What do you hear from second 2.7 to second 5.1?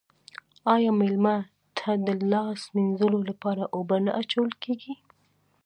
مینځلو لپاره اوبه نه اچول کیږي؟